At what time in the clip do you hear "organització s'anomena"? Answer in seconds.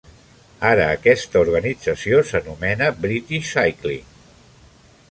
1.45-2.89